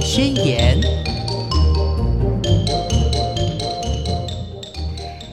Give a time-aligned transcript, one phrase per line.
[0.00, 0.80] 宣言》。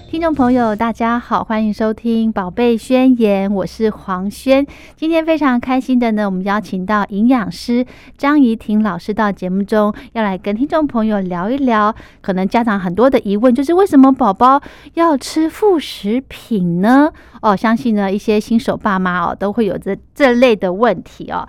[0.09, 4.65] 听众朋友，大家好，欢迎收听《宝贝宣言》，我是黄轩。
[4.97, 7.85] 今天非常开心的呢，我们邀请到营养师
[8.17, 14.61] 张怡婷老师到节目中，要来跟听众朋友聊一聊，可能家长很多的疑问，就是为什么宝宝
[14.95, 17.11] 要吃副食品呢？
[17.41, 21.47] 哦，相信呢一些新手爸妈哦，都会有这这类的问题哦。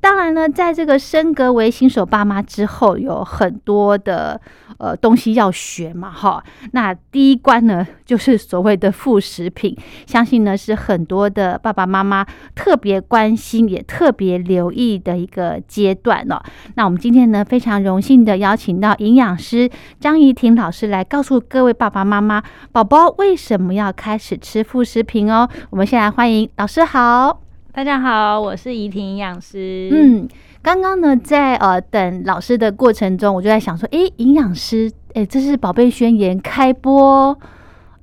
[0.00, 4.40] 当然呢，在这个升格为新手爸妈之后，有很多的
[4.78, 6.42] 呃东西要学嘛，哈。
[6.72, 12.24] 那第一关呢，就是所谓的副食品，相信呢是很多的爸爸妈妈
[12.54, 16.40] 特别关心，也特别留意的一个阶段哦。
[16.76, 25.48] 那我们今天呢，非常荣幸的邀请到营养师张怡婷老师来告诉各位爸爸妈妈，宝宝为什么要开始吃副食品哦。
[25.70, 27.47] 我们先来欢迎老师好。
[27.78, 29.88] 大家好，我是怡婷营养师。
[29.92, 30.26] 嗯，
[30.60, 37.38] 刚刚呢，在呃等老师的过程中，我就在想说，诶，营养师，诶，这是宝贝宣言开播，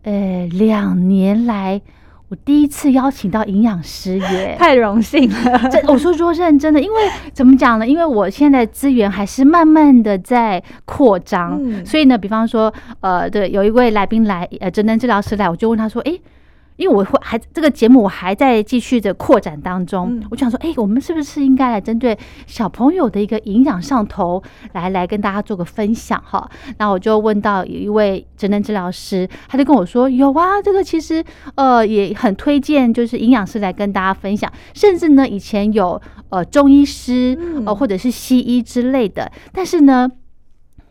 [0.04, 1.82] 呃，两年来
[2.30, 5.70] 我第一次邀请到营养师耶， 太荣幸了。
[5.70, 7.02] 这我说说认真的，因为
[7.34, 7.86] 怎么讲呢？
[7.86, 16.22] 因为我现在资源还是慢慢的在扩张，所以呢，比方说，呃，对，有一位来宾来，呃，职能治疗师来，我就问他说，诶。
[16.78, 24.42] 因为我会还这个节目我还在继续的扩展当中，我就想说，哎，我们是不是应该来针对小朋友的一个营养上头
[24.74, 26.50] 来来跟大家做个分享哈？
[26.78, 31.24] 那我就问到有一位职能治疗师，他就跟我说，有啊，这个其实
[31.56, 40.12] 呃也很推荐，就是营养师来跟大家分享，甚至呢以前有呃中医师呃或者是西医之类的，但是呢，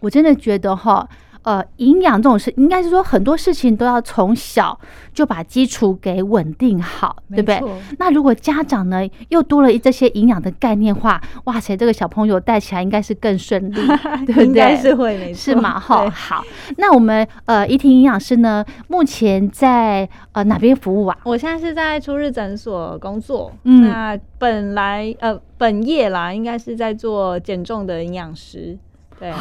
[0.00, 1.08] 我真的觉得哈。
[1.45, 4.78] 呃，营养这种事，应该是说很多事情都要从小
[5.12, 7.62] 就把基础给稳定好，对不对？
[7.98, 13.75] 那如果家长呢又多了这些营养的概念化，哇塞，这个小朋友带起来应该是更顺利，
[14.27, 14.45] 对不对？
[14.47, 15.78] 应该是会，没错，是吗？
[15.78, 16.42] 哈，好，
[16.78, 21.18] 那我们呃怡婷营养师呢，目前在呃哪边服务啊？
[21.24, 28.79] 我现在是在初日诊所工作，嗯，那本来呃本业啦，应该是在做减重的营养师，
[29.19, 29.33] 对。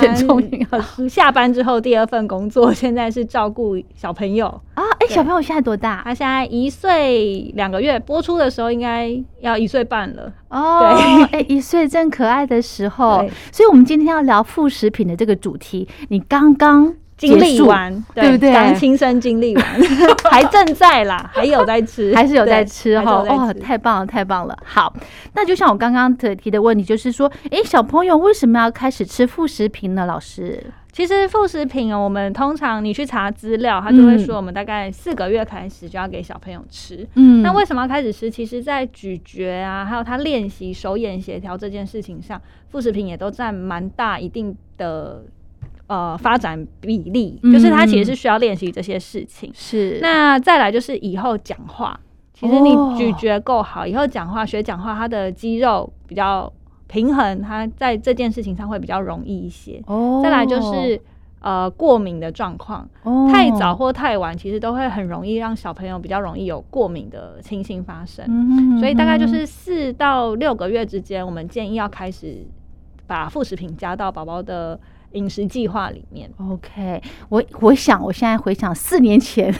[0.00, 4.82] 减重要下班之后第二份工作，现在是照顾小朋友啊！
[4.98, 6.02] 哎，小朋友现在多大？
[6.02, 10.92] 他现在一岁两个月，播出的时候应该要一岁半了哦。
[11.30, 15.86] 对，哎，一岁正可爱的时候，所以我们今天要聊副食品的这个主题。
[16.08, 16.96] 你刚刚。
[17.16, 18.52] 经历完，对不对？
[18.52, 19.64] 刚亲身经历完，
[20.30, 23.24] 还正在啦，还有在吃， 还是有在吃哈。
[23.26, 24.56] 哦，太棒了，太棒了。
[24.62, 24.92] 好，
[25.34, 30.04] 那就像我刚刚提提的问题，就是说，哎，小朋友为什么要开始吃副食品呢？
[30.04, 30.62] 老师，
[30.92, 37.08] 其实副食品哦，我们通常你去查资料，他就会说，我们大概四个月开始就要给小朋友吃。
[37.14, 38.30] 嗯，那为什么要开始吃？
[38.30, 42.38] 其实，在咀嚼啊，还有他练习手眼协调这件事情上，
[42.68, 45.24] 副食品也都占蛮大一定的。
[45.88, 49.48] 呃，发展比例就是他其实是需要练习这些事情。
[49.54, 52.00] 是，那再来就是以后讲话，
[52.34, 56.52] 其实你咀嚼够好，以后讲话学讲话，他的肌肉比较
[56.88, 59.80] 平衡，他在这件事情上会比较容易一些。
[59.86, 61.00] 哦，再来就是
[61.40, 62.88] 呃过敏的状况，
[63.30, 68.26] 太早或太晚，其实都会很容易让小朋友比较容易有过敏的情形发生。
[68.80, 72.44] 所以大概就是四到六个月之间，我们建议要开始
[73.06, 74.80] 把副食品加到宝宝的。
[75.12, 79.54] 饮食计划里面，OK，我我想我现在回想四年前，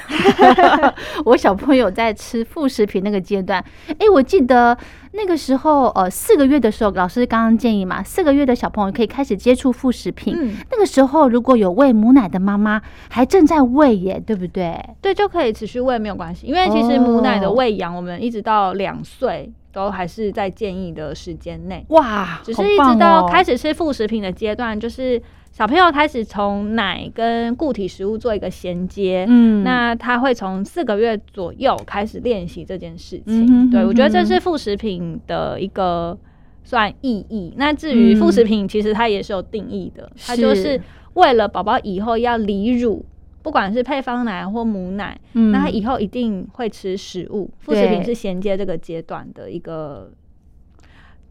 [1.25, 3.65] 我小朋友在吃副食品那个阶段，
[3.99, 4.77] 哎，我记得
[5.13, 10.35] 那个时候，呃，四个月的时候，老师刚刚建议嘛，四个月的小朋友可以开始接触副食品。
[10.37, 14.79] 嗯，那个时候如果有喂母奶的妈妈，还正在喂耶，对不对？
[15.01, 19.53] 对，就可以持续喂没有关系，因为其实母奶的喂养，我们一直到两岁。
[19.73, 25.21] 都还是在建议的时间内哇，只是一直到开始吃副食品的阶段，就是
[25.57, 33.71] 小朋友开始从奶跟固体食物做一个衔接，嗯，那他会从四个月左右开始练习这件事情。
[33.71, 36.15] 对我觉得这是副食品的一个
[36.63, 37.55] 算意义。
[37.57, 40.79] 那至于副食品，其实它也是有定义的，它就是
[41.15, 43.03] 为了宝宝以后要离乳。
[43.43, 47.49] 不管是配方奶或母奶，那他以后一定会吃食物。
[47.61, 50.11] 副食品是衔接这个阶段的一个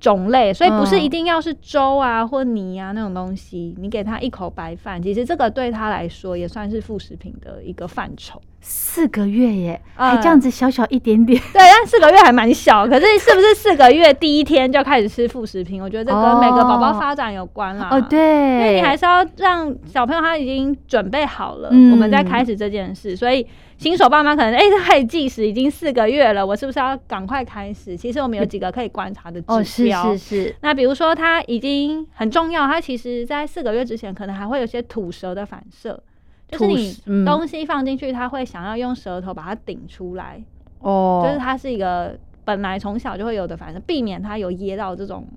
[0.05, 3.75] 种类，所以不是一定要是粥啊或泥啊那种东西。
[3.79, 8.39] 你给他一口白饭，其实这个对他来说也算是副食品的一个范畴。
[8.61, 11.39] 四个月耶，还这样子小小一点点。
[11.53, 12.87] 对，但四个月还蛮小。
[12.87, 15.81] 可是是不是四个月第一天就开始吃副食品？
[15.81, 17.89] 我觉得这跟每个宝宝发展有关啦。
[17.91, 23.15] 哦，对，因为你还是要让小朋友他已经准备好了，我们再开始这件事。
[23.15, 23.45] 所以
[23.77, 27.95] 新手爸妈可能哎，他计时已经四个月了，我是不是要赶快开始？
[27.95, 30.13] 其实我们有几个可以观察的指标。
[30.13, 30.55] 是是是。
[30.61, 36.01] 那比如说他已经很重要，他其实在四个月之前可能还会有些吐舌的反射。
[36.47, 36.95] 就是你
[37.25, 40.39] 东西放进去，他会想要用舌头把它顶出来。
[40.79, 45.27] 哦，就是它是一个本来从小就会有的反射，避免它有噎到这种，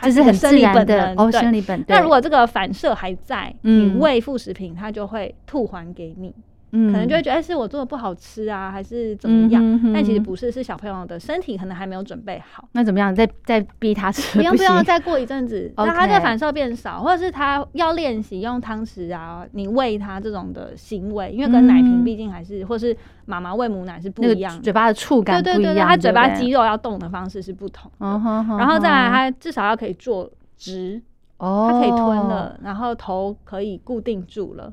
[0.00, 1.14] 这是很生理本能。
[1.16, 1.84] 哦，生理本能。
[1.88, 6.34] 那如果这个反射还在，你喂副食品，它就会吐还给你。
[6.90, 9.62] 可能就会觉得是我做的不好吃啊，还是怎么样？
[9.94, 12.68] 但其实不是，是小朋友的身体可能还没有准备好。
[12.72, 13.14] 那怎么样？
[13.14, 14.38] 再再逼他吃？
[14.38, 22.96] 不用不用，再过一阵子， 让他的反射变少，或者是他要练习用汤匙啊，你喂他这种的行为，因为跟奶瓶毕竟还是，或是
[23.26, 28.06] 妈妈喂母奶是不一样，嘴巴的触感对对对，他嘴巴肌肉要动的方式是不同的。
[28.58, 31.00] 然后再来，他至少要可以坐直。
[31.38, 34.72] 哦，它可以吞了，然后头可以固定住了，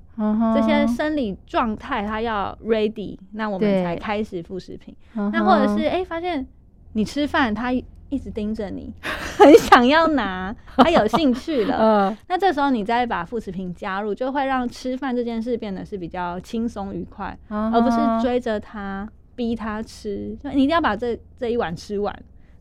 [0.54, 4.96] 这些生理状态它要 ready，那我们才开始副食品。
[5.14, 6.46] 那或者是哎，发现
[6.94, 22.16] 你吃饭，他一直盯着你， 很想要拿， 他有兴趣了，那这时候你再把副食品加入，就会让吃饭这件事变得是比较轻松愉快，而不是追着他逼他吃，你一定要把这这一碗吃完。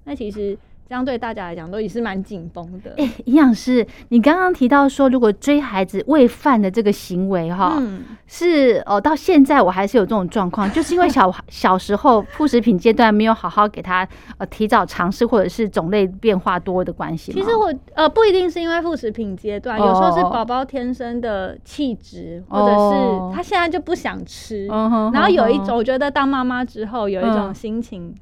[0.05, 0.57] 那其实。
[0.91, 2.93] 相对大家来讲都也是蛮紧绷的。
[2.97, 7.81] 哎，营养师，你刚刚提到说，如果追孩子喂饭的这个行为，哈，
[8.27, 14.07] 是哦，到现在我还是有这种状况，就是因为小小时候副食品阶段没有好好给他
[14.39, 17.31] 呃提早尝试，或者是种类变化多的关系。
[17.31, 24.67] 其实我呃不一定是因为副食品阶段，有时候是宝宝天生的气质，或者是他现在就不想吃。
[24.67, 28.13] 然后有一种，我觉得当妈妈之后有一种心情。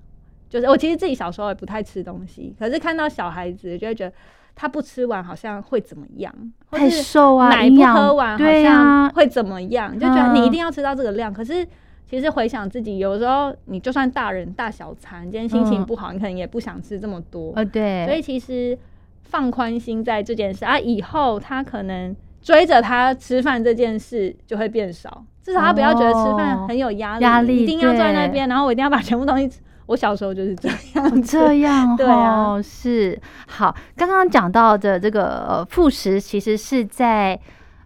[0.49, 4.13] 就是我其实自己小时候也不太吃东西，可是看到小孩子就会觉得
[4.55, 6.35] 他不吃完好像会怎么样，
[6.71, 11.33] 太瘦啊，奶不喝完好像会怎么样，就觉得你一定要吃到这个量。
[11.33, 11.67] 可是
[12.09, 17.53] 其实回想自己，有时候你就算大人大小餐，今天心情不好，你可能也不想吃这么多。
[17.55, 18.07] 呃，对。
[18.07, 18.77] 所以其实
[19.23, 29.61] 放宽心在这件事啊，以后他可能追着他吃饭这件事就会变少，至少他不要觉得吃饭很有压力，压力一定要坐在那边，然后我一定要把全部东西吃。
[29.89, 33.75] 我小时候就是这样，这样 对啊，是好。
[33.97, 37.41] 刚刚讲到的这个呃副食，其实是在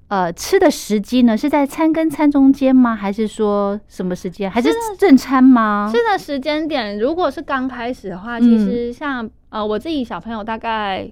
[0.09, 2.95] 呃吃的时机呢，是在餐跟餐中间吗？
[2.95, 4.51] 还是说什么时间？
[4.51, 4.69] 还是
[4.99, 5.91] 正餐吗？
[5.91, 11.11] 吃的时间点，如果是刚开始的话，其实像呃我自己小朋友大概。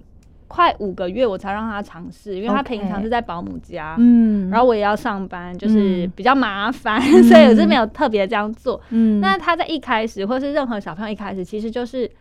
[0.51, 8.81] 快五个月我才让他尝试，因为他平常是在保姆家，嗯，然后我也要上班，就是比较麻烦， 所以我是没有特别这样做。
[8.89, 12.11] 嗯，那他在一开始，或是任何小朋友一开始，其实就是。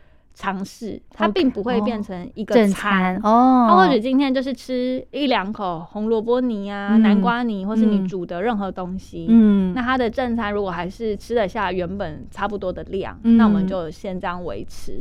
[0.40, 3.66] 尝试，它并不会变成一个正餐哦。
[3.68, 9.26] 他或许今天就是吃一两口红萝卜泥啊、南瓜泥，或是你煮的任何东西。
[9.28, 14.92] 嗯，那他的正餐如果还是吃得下原本差不多的量，那我们就先这样维持，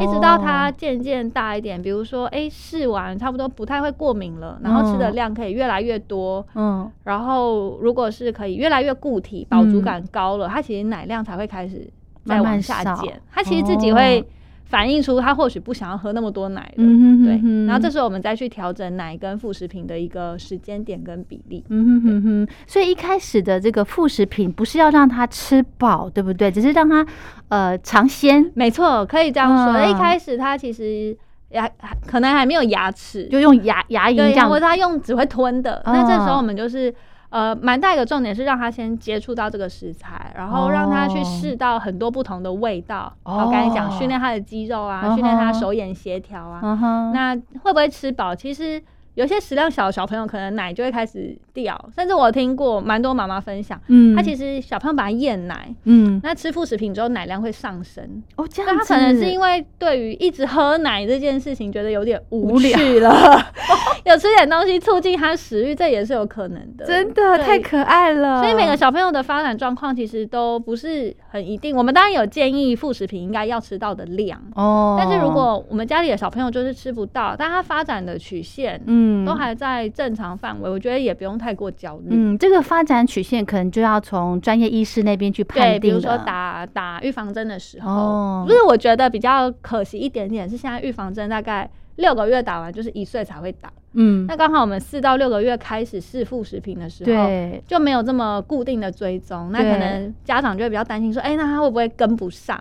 [0.00, 1.82] 一直到他渐渐大一点。
[1.82, 6.46] 比如说，哎，试完差不多不太会过敏了，然后吃的量可以越来越多。
[6.54, 11.90] 嗯，然后如果是可以越来越固体、饱足感高了，他其实奶量才会开始
[12.24, 13.20] 再往下减。
[13.32, 14.24] 他其实自己会。
[14.64, 16.84] 反映出他或许不想要喝那么多奶了，
[17.24, 17.66] 对。
[17.66, 21.64] 然后这时候我们再去调整奶跟副食品的一个时间点跟比例。
[21.68, 22.48] 嗯哼哼哼。
[22.66, 26.50] 所以一开始的这个副食品不是要让他吃饱，对不对？
[26.50, 27.06] 只是让他
[27.48, 28.50] 呃尝鲜。
[28.54, 29.86] 没错，可以这样说。
[29.86, 31.16] 一开始他其实
[31.50, 31.70] 牙
[32.06, 35.82] 可能还没有牙齿，就用牙牙龈这样，或者他用只会吞的。
[35.84, 36.92] 那这时候我们就是。
[37.34, 43.12] 呃，蛮大一个重点是让他先接触到这个食材，然后让他去试到很多不同的味道。
[43.24, 47.10] 我刚才讲训练他的肌肉啊，训练他手眼协调啊。
[47.12, 48.36] 那会不会吃饱？
[48.36, 48.80] 其实。
[49.14, 63.40] 有些食量小的小朋友，可能奶就会开始掉，甚至我听过蛮多妈妈分享，嗯，他其实小朋友把他厌奶，嗯，那吃副食品之后奶量会上升，哦，这样他可能是因为对于一直喝奶这件事情觉得有点无趣了，
[64.04, 68.42] 有吃点东西促进他食欲，这也是有可能的，真的太可爱了。
[68.42, 74.42] 所以每个小朋友的发展状况其实都不是很一定，我们当然有建议副食品应该要吃到的量。
[74.56, 79.03] 哦，但是如果我们家里的小朋友就是吃不到，但他发展的曲线，嗯。
[79.04, 82.06] 嗯，都还在正常范围，我觉得也不用太过焦虑。
[82.10, 85.80] 嗯，这个发展曲线可能就要从专业医师那边去判定。
[85.80, 93.70] 比如说打打预防针的时候，哦不是我觉得比较可惜一点点是现在预防针大概六个月打完，就是一岁才会打。
[93.92, 97.28] 嗯，那刚好我们四到六个月开始试副食品的时候，
[97.66, 102.58] 就没有这么固定的追踪，那可能家长就会比较担心，说，哎，那他会不会跟不上？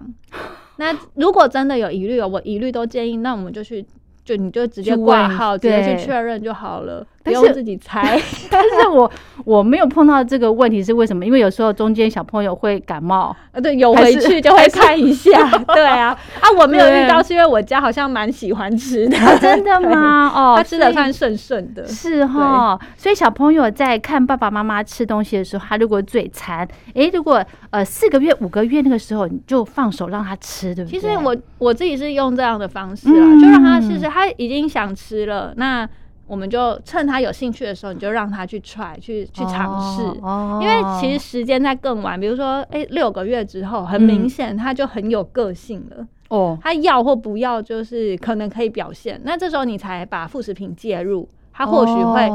[0.78, 3.86] 那如果真的有疑虑，我一律都建议，那我们就去。
[4.24, 8.20] 就你就直接挂号，直接去确认就好了，不用自己猜。
[8.52, 9.10] 但是我
[9.46, 11.26] 我没有碰到这个问题是为什么？
[11.26, 15.32] 因为有时候中间小朋友会感冒，呃，对，有回去就会看一下。
[15.74, 19.18] 对啊，啊，我没有遇到，是因为我家好像蛮喜欢吃的。
[19.40, 20.28] 真的吗？
[20.36, 21.88] 哦，他吃的算顺顺的。
[21.88, 31.00] 是哈，所以小朋友在看爸爸妈妈吃东西的时候，他如果嘴馋，哎，如果呃四个月、五个月那个时候，你就放手让他吃，对不对？
[31.00, 34.08] 其实我我自己是用这样的方式啊，就让他试试。
[34.08, 35.88] 他已经想吃了，那
[36.26, 40.02] 我们就趁他有兴趣的时候，你就让他去 try 去去尝试。
[40.22, 46.08] 哦，因为其实时间在更晚，比如说，哎，六个月之后，很明显他就很有个性了。
[46.30, 49.22] 哦，他要或不要，就是可能可以表现。
[49.24, 52.30] 那这时候你才把副食品介入，他或许会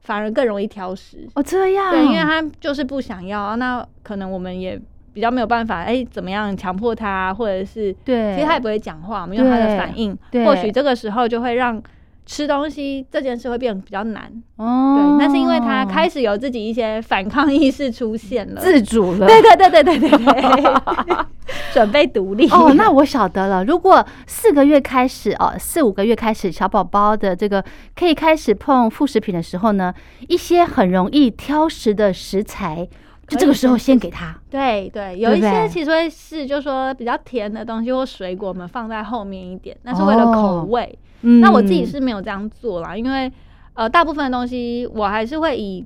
[0.00, 1.28] 反而更容易挑食。
[1.34, 1.90] 哦，这样。
[1.90, 4.80] 对，因为他就是不想要，那可能我们也。
[5.12, 10.14] 比较没有办法，哎，怎么样强迫他，或者是对，其实他也不会讲话，我们用他的反应，
[10.44, 11.82] 或许这个时候就会让
[12.26, 15.16] 吃东西这件事会变得比较难哦。
[15.18, 21.16] 对，那是因为他开始有自己一些反抗意识出现了，自主了，对对对对对对对，
[21.72, 22.74] 准备独立哦。
[22.74, 27.64] 那我晓得了，如果四个月开始哦，四五个月开始，小宝宝的这个
[27.94, 29.94] 可以开始碰副食品的时候呢，
[30.28, 32.88] 一些很容易挑食的食材。
[33.28, 40.96] 就这个时候先给他，对对，有一些其实会是，就说比较甜的东西或水果，我们放在后面一点，那是为了口味。
[41.40, 43.30] 那我自己是没有这样做啦，因为
[43.74, 45.84] 呃，大部分的东西我还是会以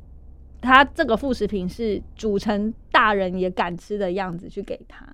[0.61, 5.05] 他这个副食品是煮成大人也敢吃的样子去给他。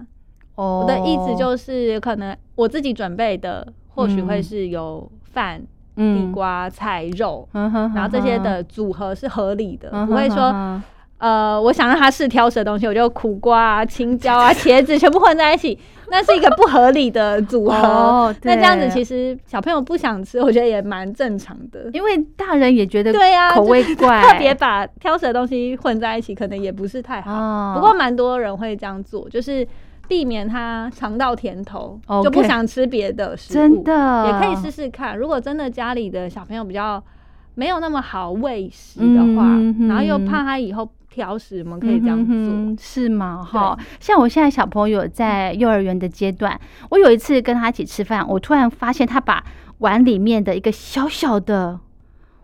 [0.56, 5.62] 哦，我的意思就是可能我自己准备的或许会是有饭、
[5.94, 10.82] 地瓜、菜、肉，然后这些的组合是合理的，不会说。
[11.18, 15.78] 呃，我想让他试挑食的东西，我就苦瓜啊、青椒啊、茄子全部混在一起，
[16.10, 18.34] 那是一个不合理的组合。
[18.44, 21.88] 那这样子其实小朋友不想吃，我觉得也蛮正常的。
[21.94, 27.74] 因为大人也觉得对呀，口味怪，特别把挑食的东西混在一起，可能也不是太好。
[27.74, 29.66] 不过蛮多人会这样做，就是
[30.06, 33.54] 避免他尝到甜头，就不想吃别的食物。
[33.54, 35.16] 真的，也可以试试看。
[35.16, 37.02] 如果真的家里的小朋友比较
[37.54, 39.58] 没有那么好喂食的话，
[39.88, 40.86] 然后又怕他以后。
[41.16, 43.42] 挑食，我们可以这样做，是吗？
[43.42, 49.42] 哈，像我现在小朋友在幼儿园的阶段，我有一次跟他一起吃饭，我突然发现他把
[49.78, 51.80] 碗里面的一个小小的，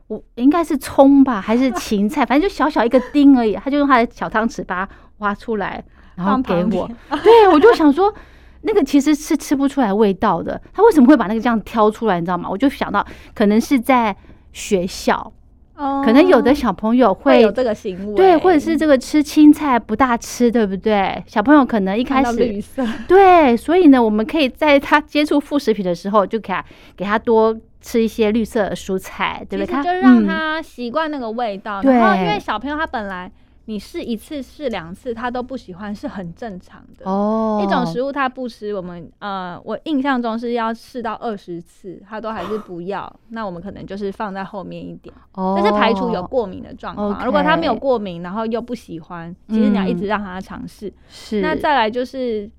[0.06, 6.90] 我应该是葱吧，还是芹菜，反正就小小一个丁而已，他就用他的小汤匙把它挖出来，然后给我。
[7.22, 8.10] 对，我就想说，
[8.62, 12.18] 那个其实是吃不出来味道的，他为什么会把那个这样挑出来？
[12.18, 12.48] 你知道吗？
[12.48, 14.16] 我就想到，可能是在
[14.50, 15.30] 学校。
[16.04, 21.22] 可能有的小朋友会有这个行为，对，或者是这个吃青菜不大吃，对不对？
[21.26, 26.64] 小朋友可能一开始绿色， 对，所以呢，我们可以在他接触副食品的时候，就给他
[26.96, 29.82] 给他多吃一些绿色的蔬菜，对不对？
[29.82, 31.80] 就让他习惯那个味道。
[31.82, 33.30] 然后，因为小朋友他本来。
[33.66, 37.08] 你试一次试两次，他都不喜欢是很正常的。
[37.08, 43.10] 哦，一种食物他不吃，我们呃，我印象中是要试到二十次，他都还是不要。
[43.30, 47.24] 那我们可能就是放在后面一点，但是排除有过敏的状况。
[47.24, 50.92] 如果他没有过敏，然后又不喜欢，其实你要一直让他尝试。
[51.08, 51.40] 是。
[51.40, 52.50] 那再来就是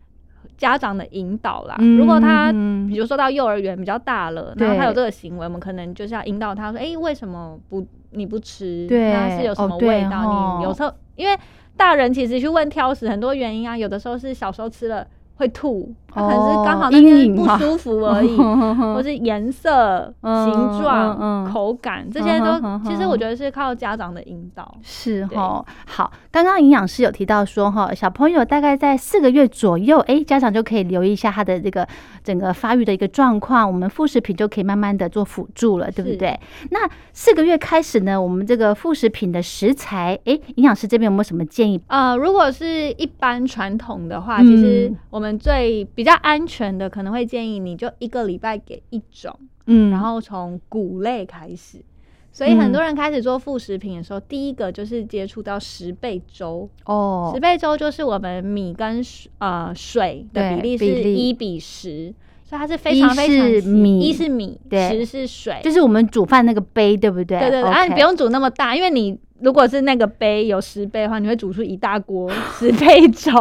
[0.57, 1.75] 家长的引导啦。
[1.97, 2.51] 如果他
[2.87, 10.57] 比如说到幼儿园比较大了，然后他有这个行为，我们可能就是要引导他说：“哎，为什么不？”你不吃，那是有什么味道？
[10.59, 11.35] 你有时候因为
[11.75, 15.07] 大人其实去问挑食很多原因啊，有的时候是小时候吃了。
[15.35, 18.37] 会吐，它可能是刚好那边不舒服而已，
[18.93, 24.77] 或是颜色、形状、口感这些都，其实我觉得是靠家长的引导。
[24.81, 31.87] 是哈，好，刚刚营养师有提到说哈，小朋友大概在四个月左右，哎，家长就可以留意一下他的这个
[32.23, 36.39] 整个发育的一个状况，我们副食品就可以慢慢的做辅助了，对不对？
[36.69, 36.79] 那
[37.11, 41.81] 四个月开始呢，我们这个副食品的食材，哎，营养师这边有没有什么建议？
[41.87, 51.83] 呃，如果是一般传统的话，其实我们最比较安全的，可能会建议你就一个礼拜给一种，嗯，然后从谷类开始。
[52.31, 56.67] 所以很多人开始做副食品的时候，第一个就是接触到十倍粥。
[56.85, 59.03] 哦，十倍粥就是我们米跟
[59.37, 62.11] 呃水的比例是一比十，
[62.53, 67.39] 所以它是非常非常米，一是米，十是水，就是我们煮饭那个杯，对不对？
[67.39, 69.17] 对对对，啊，你不用煮那么大，因为你。
[69.39, 73.33] 如果是那个杯有十杯的话，你会煮出一大锅十杯粥，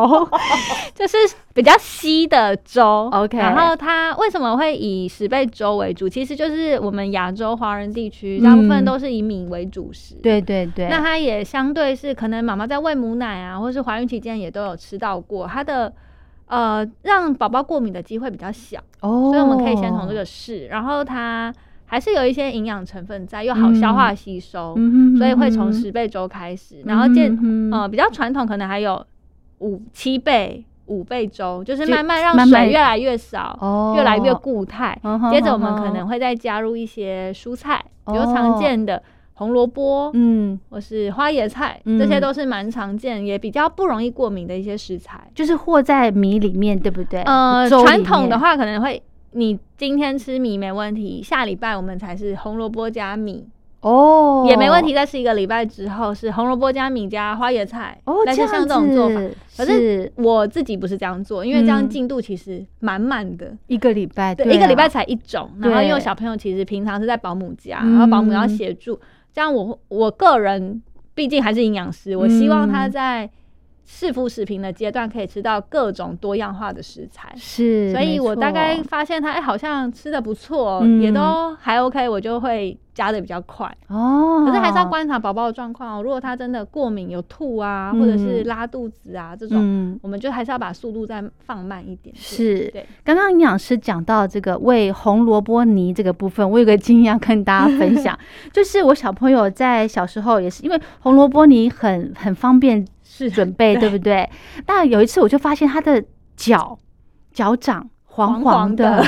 [0.97, 1.16] 就是
[1.54, 3.09] 比较稀的粥。
[3.12, 6.09] OK，然后它为什么会以十倍粥为主？
[6.09, 10.16] 其实就是我们亚洲华人地区大部分都是以米为主食。
[10.16, 10.88] 对对对。
[10.88, 15.92] 那它也相对是可能妈妈在喂母奶啊，或是怀孕期间也都有吃到过，它的
[16.53, 18.79] 呃让宝宝过敏的机会比较小。
[19.01, 19.33] 哦。
[19.33, 21.53] 所以我们可以先从这个试，然后它。
[21.85, 24.75] 还是有一些营养成分在，又好消化吸收，
[25.19, 27.39] 所以会从十倍粥开始，然后见
[27.71, 29.07] 呃比较传统，可能还有
[29.59, 34.99] 五七倍、五倍粥，就是慢慢让水越来越少，越来越固态。
[35.31, 39.03] 接着我们可能会再加入一些蔬菜，比如常见的
[39.35, 47.23] 红萝卜，嗯，或是花椰菜，这些都是蛮常见，也比较不容易过敏的一些食材，就是和在米里面，对不对？
[47.23, 49.03] 呃，传统的话可能会。
[49.35, 53.49] 你今天吃米没问题，下礼拜我们才是红萝卜加米
[53.81, 54.93] 哦，也没问题。
[54.93, 59.15] 再吃一个礼拜之后是红萝卜加米加花椰菜哦，类似像这种做法。
[59.57, 65.51] 可是我自己不是这样做，因为这样进度其实满满的，一个礼拜对，一个礼拜才一种。
[65.61, 69.01] 然后因为小朋友其实平常是在保姆家，然后保姆要协助，
[69.33, 70.83] 这样我我个人
[71.15, 73.31] 毕竟还是营养师，我希望他在。
[73.95, 84.45] 试副食品的阶段可以吃到各种多样化的食材，是，所以我大概发现他哎好像吃的不错，也都还 OK，我就会加的比较快哦。
[84.47, 92.17] 可是还是要观察宝宝的状况哦，如果他真的过敏有吐啊，或者是拉肚子啊这种，我们就还是要把速度再放慢一点。
[92.17, 92.87] 是，对。
[93.05, 98.19] 刚刚营养师讲到这个喂红萝卜泥这个部分，我有个经验跟大家分享，
[98.53, 102.85] 就是我小朋友在小时候也是因为红萝卜泥很很方便。
[103.14, 104.26] 是准备对不对？
[104.64, 106.02] 但有一次我就发现他的
[106.35, 106.78] 脚
[107.31, 109.04] 脚掌黄黄的，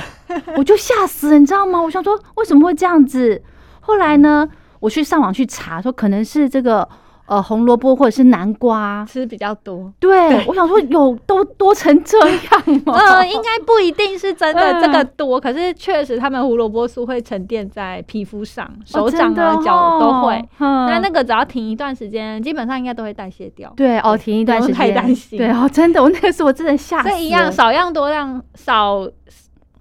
[0.59, 1.81] 我就吓死了，你知道吗？
[1.81, 3.43] 我想说为什么会这样子？
[3.81, 4.47] 后来呢，
[4.81, 6.87] 我去上网去查，说可能是这个。
[7.27, 12.39] 呃，红萝卜或者是南瓜吃比较多，对我想说有都多成这样
[12.85, 12.93] 吗？
[12.99, 20.43] 呃，应该不一定是真的这个多，可是确实他们胡萝卜素会沉淀在皮肤上，手掌啊脚都会。
[20.59, 23.73] 那那个只要停一段时间，基本上应该都会代谢掉。
[23.75, 25.39] 对哦，停一段时间，太担心。
[25.39, 27.19] 对哦，真的，我那个时候我真的吓死。
[27.19, 29.09] 一样少样多量少。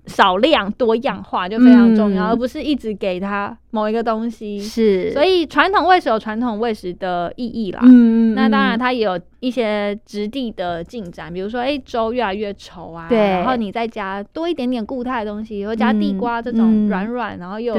[0.05, 4.59] 少量多样化就非常重要，而不是一直给他某一个东西。
[4.59, 7.79] 是，所以传统喂食有传统喂食的意义啦。
[7.83, 13.07] 嗯那当然，它也有一些质地的进展，比如说，哎，粥越来越稠啊。
[13.07, 13.17] 对。
[13.17, 17.75] 然后你再加多一点点固态的东西，或加地瓜这种软软，然后又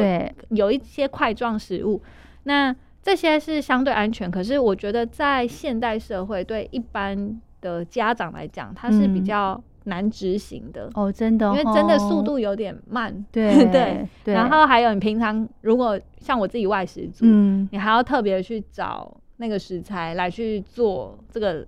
[0.49, 2.01] 有一些块状食物。
[2.45, 9.63] 那这些是相对安全，可是我觉得在现代社会，对一般的家长来讲，它是比较。
[9.85, 14.35] 难执行的哦，真的，因为真的速度有点慢，对对。
[14.35, 21.67] 然后还有你平常如果像我自己外食族，嗯，你还要特别去找那个食材来去做这个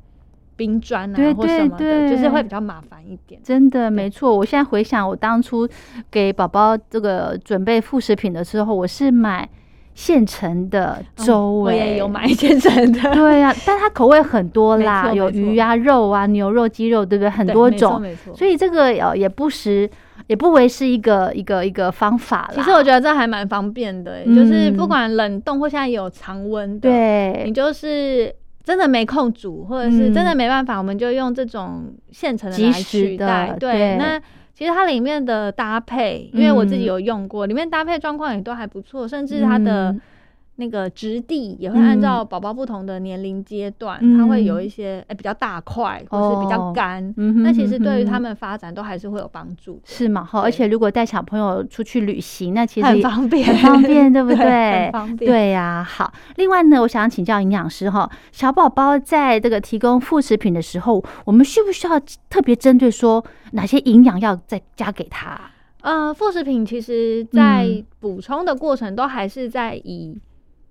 [0.56, 3.40] 冰砖啊或什么的，就是会比较麻烦一点。
[3.44, 5.68] 真的没错，我现在回想我当初
[6.10, 9.48] 给宝宝这个准备副食品的时候，我是买。
[9.96, 13.14] 现成的粥，我也有买 现成的。
[13.14, 17.30] 对呀，但它口味很多啦，有鱼啊、肉啊、牛肉、鸡肉，对不对？
[17.30, 18.04] 很多种。
[18.34, 19.88] 所以这个呃也不时
[20.26, 22.52] 也不为是一个一个一个方法啦。
[22.54, 28.30] 其实我觉得这还蛮方便的，就是不管冷冻或现在有常温的，对，你就是
[28.62, 33.56] 真的没空煮，或者是真的没办法，我们就用这种现成的来取代。
[33.58, 34.20] 对，那。
[34.56, 39.94] 其实它里面的搭配，因为我自己有用过，里面搭配状况也都还不错，甚至它的。
[40.56, 47.14] 那个质地也会按照宝宝不同的年龄阶段，它会有一些哎比较大块，或是比较干。
[47.42, 50.24] 那其实对于他们发展都还是会有帮助，是吗？
[50.24, 54.84] 哈，而且如果带小朋友出去旅行，那其实很方便，很方便，对不 对？
[54.84, 55.30] 很方便。
[55.30, 55.86] 对呀。
[55.86, 65.38] 好，另外呢，我想请教营养师哈，小宝宝在这个提供副食品的时候，我们需不需要特别针对说哪些营养要再加给他？
[65.82, 70.16] 呃，副食品其实在补充的过程都还是在以。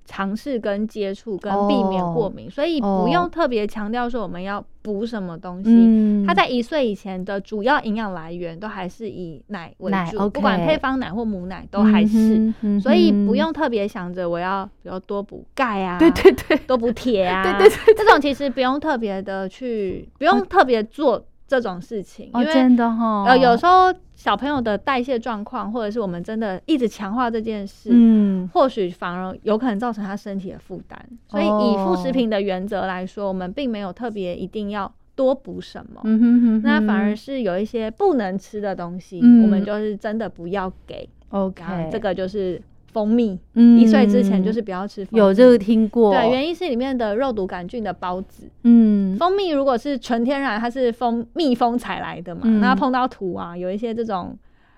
[0.05, 6.25] 尝试跟接触跟避免过敏，所以不用特别强调说我们要补什么东西。
[6.25, 21.25] 他在一岁以前的主要营养来源都还是以奶为主，不管配方奶或母奶都还是，所以不用特别想着我要比如多补钙啊，对对对，多补铁啊，对对对，这种其实不用特别的去，不用特别做。
[21.47, 30.99] 这种事情，因为真的哈，呃，有时候小朋友的代谢状况，或者是我们真的一直强化这件事，嗯，或许反而有可能造成他身体的负担。
[31.27, 41.07] 所以以副食品的原则来说，我们并没有特别一定要多补什么，嗯哼哼，那反而是有一些不能吃的东西，我们就是真的不要给。
[41.29, 42.61] OK，这个就是。
[42.95, 45.05] 蜂蜜，一岁之前就是不要吃。
[45.11, 46.13] 有这个听过？
[46.13, 48.49] 对，原因是里面的肉毒杆菌的孢子。
[48.63, 54.37] 嗯，蜂蜜如果是纯天然，它是蜂蜜蜂采来的嘛，那碰到土啊，有一些这种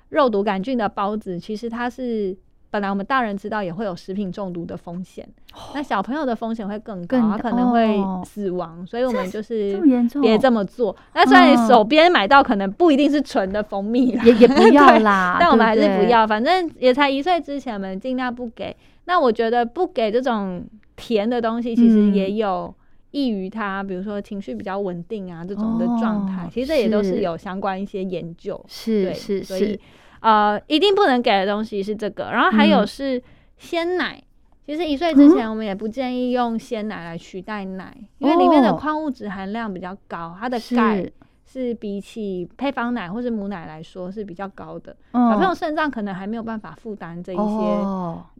[0.09, 2.35] 肉毒杆菌的孢子，其实它是。
[2.69, 5.27] 本来我们大人知道也会有食品中毒的风险，
[5.73, 9.79] 那小朋友的风险会更高，他可能会死亡，所以我们就是
[10.21, 10.95] 别这么做。
[11.13, 18.75] 那虽然你手边买到可能不一定是纯的蜂蜜啦，也也不要啦， 但我们还是不要，反正也才一岁之前，我们尽量不给。
[19.05, 20.61] 那我觉得不给这种
[20.97, 22.75] 甜的东西，其实也有
[23.11, 29.79] 益于他，比如说情绪比较稳定啊这种的状态，其实这也都是有相关一些研究，是是是。
[30.21, 33.21] 呃，一定不能给的东西是这个，然后还有是
[33.57, 34.21] 鲜奶。
[34.65, 41.09] 其实一岁之前，我们也不建议用鲜奶来取代奶，因为里面的矿物质含量比较高，它的钙
[41.45, 44.93] 是比起配方奶或是母奶来说是比较高的。
[45.13, 47.77] 小朋友肾脏可能还没有办法负担这一些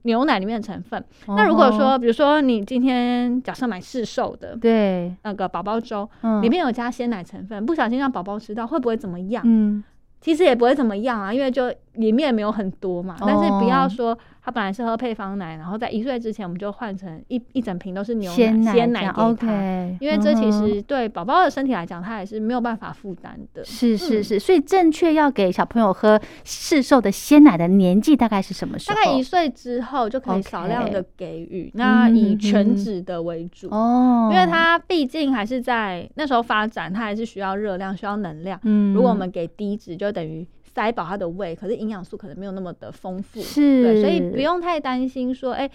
[0.02, 1.02] 牛奶里面的成分。
[1.28, 6.10] 那如果说，比如说你今天假设买市售的，对那个宝宝粥，
[6.42, 9.42] 里面有加鲜奶成分，不小心让宝宝吃到，会不会怎么样？
[9.46, 9.82] 嗯。
[10.20, 13.16] 其实也不会怎么样啊，因为就里面没有很多嘛。
[13.20, 23.64] 但是不要说他本来是喝配方奶，然后在一岁之前我们就换成一一整瓶都是牛奶鲜奶给他，因为这其实对宝宝的身体来讲，他也是没有办法负担的。
[23.66, 28.96] 是是是，所以正确要给小朋友喝市售的鲜奶的年纪大概是什么时候？
[28.96, 38.60] 大概一岁之后就可以少量的给予，那以全脂的为主哦，因为它毕竟还是在那时候发展，它还是需要热量、需要能量。
[38.64, 45.68] 嗯，如果我们给低脂，就等于塞饱他的胃，可是营养素可能没有那么的丰富，是，对，所以不用太担心说，哎，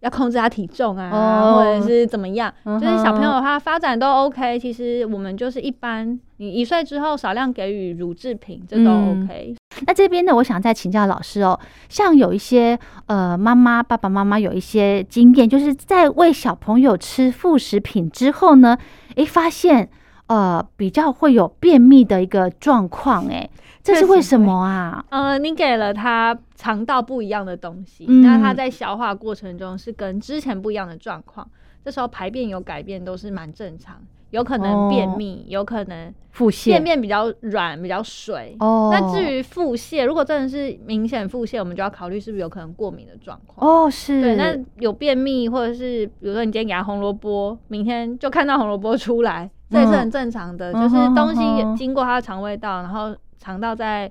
[0.00, 9.54] 要控制他体重啊，或者是怎么样，就是小朋友的话发展都 OK，其实我们就是一般，你一岁之后少量给予乳制品，这都 OK。
[9.86, 18.76] 那这边呢，我想再请教老师哦，像有一些呃妈妈爸爸妈妈有一些经验，就是在喂小朋友吃副食品之后呢，
[19.14, 19.88] 哎，发现。
[20.28, 23.48] 呃，比较会有便秘的一个状况，哎，
[23.94, 25.04] 这是为什么啊？
[25.10, 31.48] 呃，你给了他肠道不一样的东西，那他在消化过程中是跟之前不一样的状况，
[31.84, 33.96] 这时候排便有改变都是蛮正常。
[34.30, 38.56] 有可能便秘，有可能腹泻，便便比较软，比较水。
[38.58, 43.66] 哦，那至于腹泻，如果真的是明显腹泻，我们就要考虑是不是有可能过敏的状况。
[43.66, 44.20] 哦，是。
[44.20, 54.10] 对，那有便秘，或者是比如说你今天给他红萝卜，明天就看到红萝卜出来，这也是很正常的，就是东西经过他的肠胃道，然后肠道在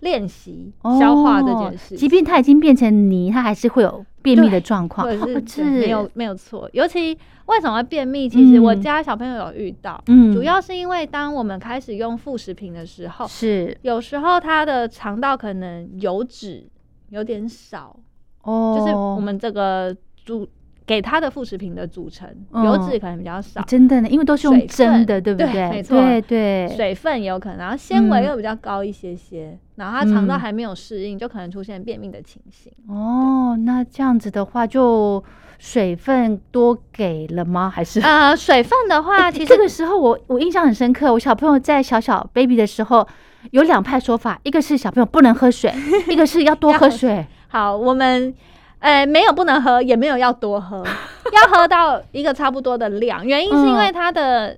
[0.00, 1.96] 练习消化这件事。
[1.96, 4.04] 即便它已经变成泥，它还是会有。
[4.26, 5.08] 便秘的状况
[5.46, 8.28] 是没有没有错，尤其为什么会便秘？
[8.28, 16.66] 其实我家小朋友有遇到，嗯，主要是因为当我们开始用副食品的时候，是有时候他的肠道可能油脂
[17.10, 17.96] 有点少，
[18.42, 20.48] 哦，就是我们这个主。
[20.86, 25.68] 给他的副食品的组成，油脂可能比较少，真的呢，因为都是用蒸的，对不对？
[25.68, 32.72] 没错，对对，水分也有可能，然后纤维又比较高一些些，然后他肠道还没有适应，就可能出现便秘的情形。
[32.88, 35.22] 哦，那这样子的话，就
[35.58, 37.68] 水分多给了吗？
[37.68, 43.04] 还是呃，水分的话，其实这个时候我我印象很深刻，我小朋友在小小 baby 的时候
[43.50, 45.74] 有两派说法，一个是小朋友不能喝水，
[46.08, 47.26] 一个是要多喝水。
[47.48, 48.32] 好，我们。
[48.86, 50.76] 呃，没有不能喝，也没有要多喝，
[51.34, 53.26] 要喝到一个差不多的量。
[53.26, 54.56] 原因是因为他的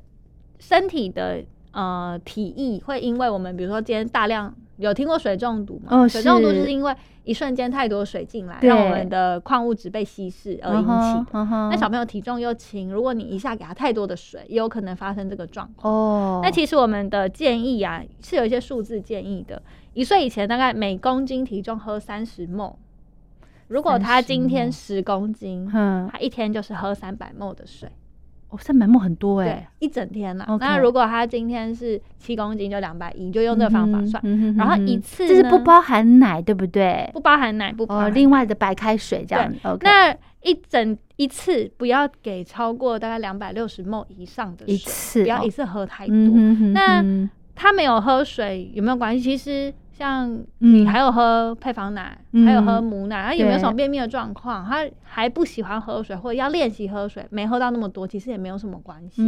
[0.59, 6.07] 身体的呃体液会因为我们比如说今天大量有听过水中毒吗？
[6.07, 11.45] 水中毒就是因为一瞬间太多水进来，让我们的矿物质被稀释而引起的。
[11.71, 15.91] 那小朋友体重又轻，如果你一下给他太多的水，也有可能发生这个状况。
[15.91, 19.63] 哦，那其实我们的建议啊是有一些数字建议的，
[19.95, 22.79] 一岁以前大概每公斤体重喝三十沫。
[23.69, 27.89] 如果他今天十公斤，嗯，他一天就是喝三百沫的水，
[28.49, 30.47] 哦，三百沫很多哎，一整天了。
[30.59, 34.23] 那如果他今天是七公斤，就两百一，就用这个方法算。
[34.57, 37.11] 然后一次这是不包含奶，对不对？
[37.13, 38.15] 不包含奶，不包含。
[38.15, 39.53] 另外的白开水这样。
[39.83, 46.15] 那一整一次不要给超过大概两百六十沫以上的水，不要一次喝太多。
[46.73, 47.05] 那
[47.55, 49.21] 他没有喝水有没有关系？
[49.21, 49.75] 其实。
[49.99, 54.65] 像你还有喝配方奶，还有喝母奶，他有没有什么便秘的状况？
[54.65, 59.25] 他还不喜欢喝水，或者要练习喝水，没喝到那么多，其实也没有什么关系，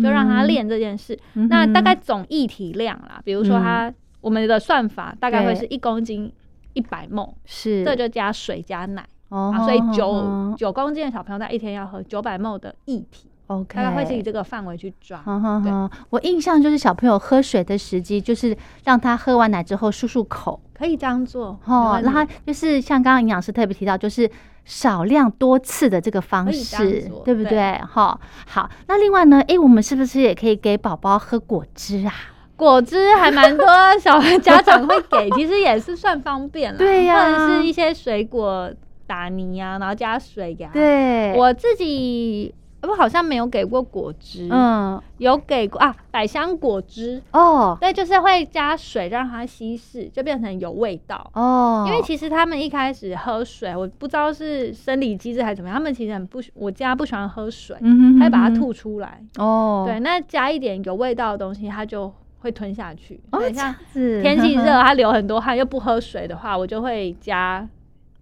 [0.00, 1.18] 就让他练这件事。
[1.50, 6.32] 那大概总液体量啦，比如说他我们的算法大概会是一公斤
[6.74, 7.84] 一百沫，是。
[7.84, 9.04] 这就加水加奶。
[9.30, 13.28] 啊，所以九九公斤的小朋友他一天要喝九百沫的液体。
[13.48, 15.18] OK，大概会是以这个范围去抓。
[15.18, 22.00] 哈哈哈，我印象就是小朋友喝水的时机，就是让他喝完奶之后漱漱口，可以这样做哦。
[22.02, 24.30] 然后就是像刚刚营养师特别提到，就是
[24.64, 27.78] 少量多次的这个方式，对不对？
[27.86, 28.70] 哈，好。
[28.86, 32.14] 那另外呢，哎，我们是不是也可以给宝宝喝果汁啊？
[32.56, 33.66] 果汁还蛮多
[34.00, 36.78] 小家长会给， 其实也是算方便了。
[36.78, 38.72] 对呀，或者是一些水果
[39.06, 40.70] 打泥啊，然后加水给他。
[40.72, 42.54] 对，我自己。
[42.86, 51.84] 我好像没有给过果汁，嗯，有给过啊，百香果汁哦，对，就是会加水让它稀释，就变成有味道哦。
[51.86, 59.84] 因为其实他们一开始喝水，我不知道是生理机制还是怎么样，他们其实很不，我家不喜欢喝水，嗯他会把它吐出来哦。
[59.86, 63.20] 对，那加一点有味道的东西，它就会吞下去。
[63.30, 67.66] 哦，像天气热， 它流很多汗又不喝水的话，我就会加。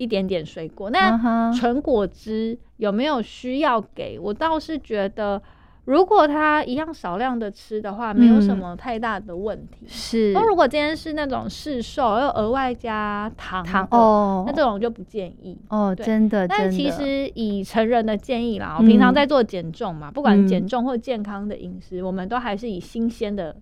[0.02, 4.34] 一点点水果，那纯果汁有没有需要给我？
[4.34, 5.40] 倒是觉得，
[5.84, 9.86] 如果他一样少量的吃的话，没有什么太大的问题。
[9.86, 15.94] 是，那如果今天是那种市售又额外加糖糖哦，那这种就不建议哦。
[15.94, 23.54] 真的，但其实以成人的建议啦，我平常在做减重嘛，不管减重或健康的饮食，我们都还是以新鲜的。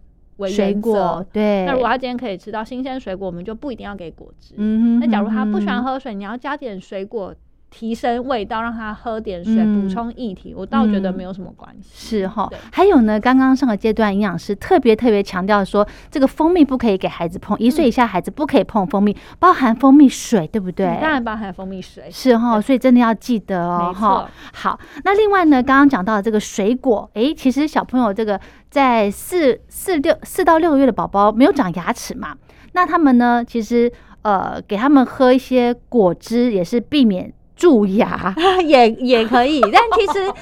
[0.49, 4.55] 水果对，那如果他今天可以吃到新鲜水果，我们就不一定要给果汁。
[4.57, 7.35] 嗯哼，那假如他不喜欢喝水，你要加点水果。
[7.71, 12.19] 提升味道，让他喝点水，补充液体，我倒觉得没有什么关系。
[12.19, 20.99] 是哈，还有呢，刚刚上个阶段营养师特别特别强调说，这个蜂蜜不可以给孩子碰，一岁以下孩子不可以碰蜂蜜，包含蜂蜜水，对不对？
[21.01, 22.11] 当然包含蜂蜜水。
[22.11, 23.93] 是哈，所以真的要记得哦。
[23.95, 32.37] 哈，好，那另外呢，刚刚讲到的这个水果，哎，其实小朋友这个在四四六四到六个月的宝宝没有长牙齿嘛，
[32.73, 33.91] 那他们呢，其实
[34.23, 37.33] 呃，给他们喝一些果汁也是避免。
[37.61, 40.33] 蛀牙 也也可以，但其实，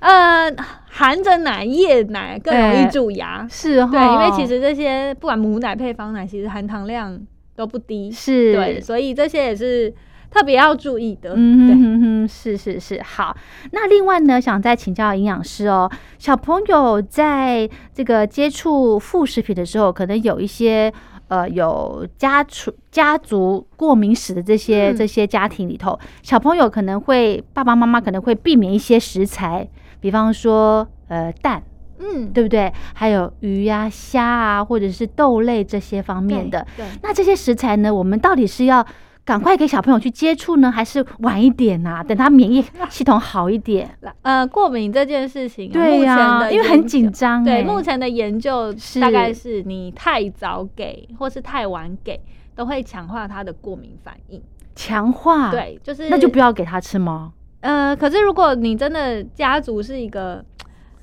[0.00, 0.50] 呃，
[0.90, 7.20] 含着奶液奶更容易蛀牙，是对，因为其实这些不管母奶配方奶，其实含糖量
[7.54, 9.92] 都不低，是对，所以这些也是
[10.30, 11.34] 特别要注意的。
[11.36, 13.36] 嗯哼哼，是是是，好。
[13.72, 20.92] 那另外呢，想再请教营养师哦，小朋友在这个接触副食品的时候，可能有一些。
[21.32, 29.66] 呃，有家族家族过敏史的这些这些家庭里头，小朋友可能会爸爸妈妈可能会避免一些食材，
[29.98, 31.62] 比方说呃蛋，
[31.98, 32.70] 嗯，对不对？
[32.92, 36.66] 还有鱼呀、虾啊，或者是豆类这些方面的。
[36.76, 38.86] 对，那这些食材呢，我们到底是要？
[39.24, 42.02] 赶快给小朋友去接触呢，还是晚一点呐？
[42.02, 43.88] 等他免疫系统好一点。
[44.22, 47.44] 呃，过敏这件事情，对呀，因为很紧张。
[47.44, 52.20] 对，目前的研究大概是你太早给或是太晚给，
[52.56, 54.42] 都会强化他的过敏反应。
[54.74, 55.50] 强化？
[55.52, 57.32] 对，就是那就不要给他吃吗？
[57.60, 60.44] 呃，可是如果你真的家族是一个，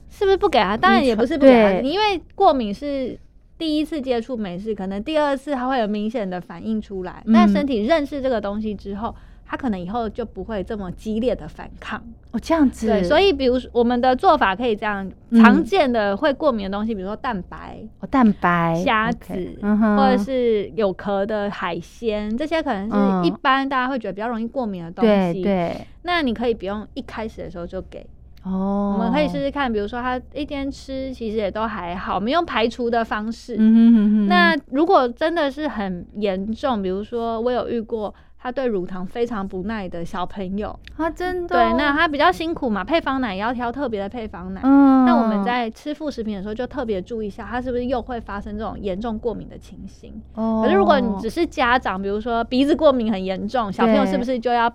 [0.09, 0.75] 是不是不给他？
[0.75, 3.17] 当然也不是不给他，因为过敏是。
[3.59, 7.21] 第一次接触没事，可能第二次它会有明显的反应出来。
[7.33, 9.13] 但身体认识这个东西之后，
[9.45, 12.01] 它可能以后就不会这么激烈的反抗。
[12.31, 12.87] 哦，这样子。
[12.87, 25.43] 对，所以比如说我们的做法可以这样：常见的会过敏的东西，比如说蛋白、哦蛋白、虾子，或者是有壳的海鲜，这些可能是一般大家会觉得比较容易过敏的东西。
[25.43, 28.07] 对，那你可以不用一开始的时候就给。
[28.43, 33.55] 哦，我们可以试试看，比如说他一天吃，其实也都还好，我们用排除的方式。
[33.59, 34.27] 嗯哼哼哼。
[34.27, 41.49] 那如果真的是很严重，比如说我有遇过他对乳糖非常不耐的小朋友啊，真的。
[41.49, 44.61] 对，那他比较辛苦嘛，配方奶也要挑特别的配方奶。
[44.63, 45.05] 嗯。
[45.05, 50.13] 那我们在吃副食品的时候，就特别注意一下，他是不是又会发生这种严重过敏的情形。
[50.35, 50.61] 哦。
[50.63, 54.73] 可是如果你只是家长，比如说鼻子过敏很严重，小朋友是不是就要？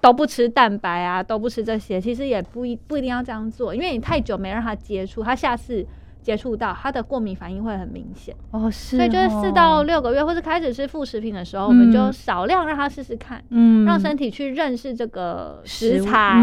[0.00, 5.86] 都不吃蛋白啊，都不吃这些，其实也不一不一定要这样做，因为你太久没让他接触，他下次
[6.22, 8.70] 接触到他的过敏反应会很明显哦。
[8.70, 16.38] 是，所以就是四到六个月，或是开始吃副食品的时候，我们就少量让他试试看，嗯，让身体去认识这个食材，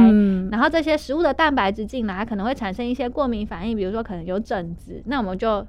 [0.51, 5.65] 然后这些食物的蛋白质进来，可能会产生一些过敏反应，比如说可能有疹子，那我们就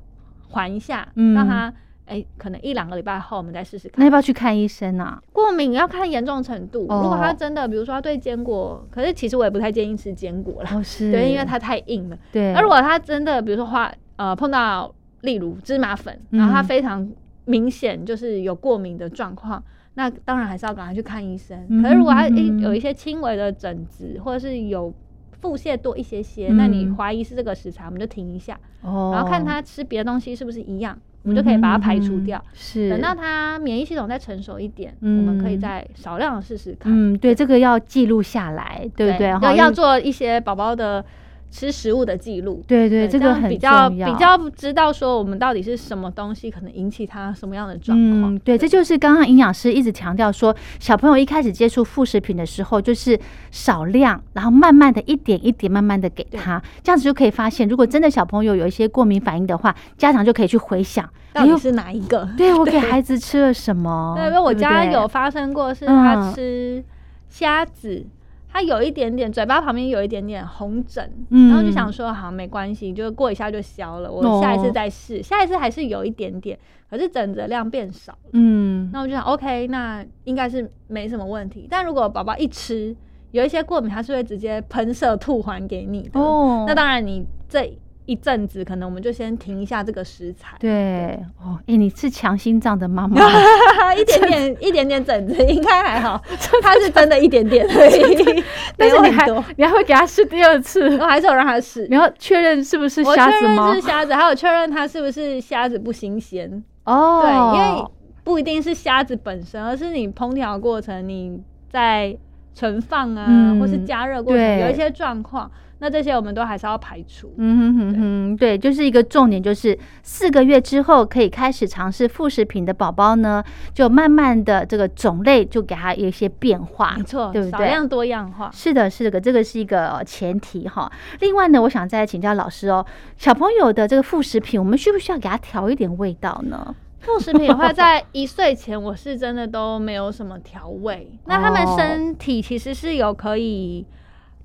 [0.49, 1.73] 缓一下，嗯让他。
[2.09, 3.95] 哎，可能一两个礼拜后我们再试试看。
[3.99, 5.23] 那要不要去看医生啊？
[5.33, 6.81] 过敏要看严重程度。
[6.81, 10.71] 如果他真的，比如说他对坚果，可是其实我也不太建议吃坚果了。
[10.73, 11.13] 哦，是。
[11.13, 12.19] 对，因为它太硬了。
[12.33, 12.53] 对。
[12.53, 17.09] 那如果他真的，比如说花呃碰到例如芝麻粉，然后他非常
[17.45, 19.63] 明显就是有过敏的状况，
[19.95, 21.83] 那当然还是要赶快去看医生。
[21.83, 24.93] 可是如果他一有一些轻微的疹子，或者是有
[25.41, 30.99] 腹泻多一些些，那你怀疑是这个食材，我们就停一下，然后看他吃别的东西是不是一样。
[31.29, 32.43] 我们就可以把它排除掉。
[32.55, 36.91] 是，等到它免疫系统再成熟一点，我们可以再少量的试试看。
[36.91, 39.29] 嗯，对，这个要记录下来，对不对？
[39.29, 41.05] 要要做一些宝宝的
[41.51, 48.35] 吃食物的记录，对对，这个很比较比较知道说我们到底是什么东西可能引起他什么样的状况。
[48.35, 53.19] 嗯，对，这就是刚刚营养师一直强调说，小朋友一开始接触副食品的时候，就是
[53.51, 62.29] 少量，然后慢慢的一点一点慢慢的给他，这样子就可以发现，如果真的小朋友有一些过敏反应的话，家长就可以去回想到底是哪一个。
[62.37, 64.15] 对我 给孩子吃了什么？
[64.17, 66.85] 对，因为我家有发生过，是他吃
[67.31, 68.05] 虾子。
[68.51, 74.11] 他有一点点嘴巴旁边有一点点红疹，然后就想说好没关系，就过一下就消了。
[74.11, 76.59] 我下一次再试，下一次还是有一点点，
[76.91, 78.31] 可是疹子量变少了。
[78.33, 81.67] 嗯，那我就想 OK，那应该是没什么问题。
[81.71, 82.97] 但如果宝宝一吃
[83.31, 86.19] 有一些过敏，他是会直接喷射吐还给你的。
[86.19, 87.79] 哦，那当然你这。
[88.09, 90.57] 一阵子，可能我们就先停一下这个食材。
[90.59, 93.21] 对，哦，哎，你是强心脏的妈妈，
[93.95, 96.19] 一点点，一点点疹子应该还好，
[96.63, 98.43] 他是真的一点点而已。
[98.79, 100.97] 但是你还你还会给他试第二次？
[100.97, 103.75] 我还是有让他试，你要确认是不是虾子吗？
[103.75, 107.21] 是虾子，还有确认它是不是虾子不新鲜哦。
[107.23, 107.85] 对，因为
[108.25, 112.17] 不一定是虾子本身，而是你烹调过程，你在
[112.55, 115.51] 存放啊，或是加热过程有一些状况。
[115.81, 117.33] 那这些我们都还是要排除。
[117.37, 127.51] 嗯哼哼哼，对，就是一个重点，就是四个月之后可以开始尝试副食品的宝宝呢，就慢慢的这个种类就给他有一些变化，没错，对不对？
[127.53, 128.51] 少量多样化。
[128.53, 130.91] 是的，是的，这个是一个前提哈。
[131.21, 132.85] 另外呢，我想再请教老师哦，
[133.17, 136.75] 小朋友的这个副食品，我们需不需要给他调一点味道呢？
[136.99, 141.13] 副食品的话，在一岁前，我是真的都没有什么调味。
[141.27, 143.87] 那他们身体其实是有可以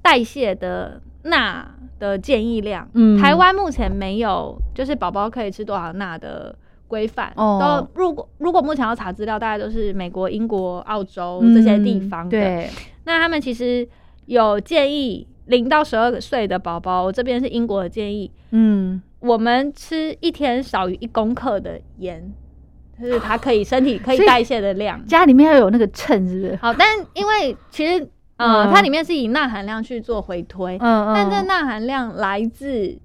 [0.03, 1.01] 代谢的。
[1.23, 1.65] 钠
[1.99, 6.53] 的建议量，嗯，台湾目前没有，就是宝宝可以吃多少钠的
[6.87, 7.31] 规范。
[7.35, 12.31] 哦，都如果如果目前要查资料，大概都是美国、英国、澳洲这些地方的。
[12.31, 12.69] 对，
[13.05, 13.87] 那他们其实
[14.25, 18.29] 有建议，零到十二岁的宝宝，我这边是英国的建议。
[18.51, 22.33] 嗯，我们吃一天少于一公克的盐，
[22.99, 25.03] 就是它可以身体可以代谢的量。
[25.05, 26.55] 家里面要有那个秤，是不是？
[26.57, 28.09] 好，但因为其实。
[28.43, 32.97] 嗯，它里面是以钠含量去做回推，嗯嗯，但这钠含量来自